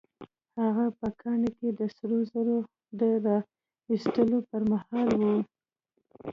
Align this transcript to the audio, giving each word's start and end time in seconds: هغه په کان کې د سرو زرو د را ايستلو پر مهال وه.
هغه 0.61 0.85
په 0.99 1.07
کان 1.21 1.41
کې 1.57 1.67
د 1.79 1.81
سرو 1.95 2.19
زرو 2.31 2.57
د 2.99 3.01
را 3.25 3.37
ايستلو 3.91 4.37
پر 4.49 4.61
مهال 4.71 5.09
وه. 5.19 5.33